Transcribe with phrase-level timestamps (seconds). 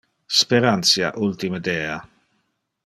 [0.37, 2.01] Sperantia ultime dea.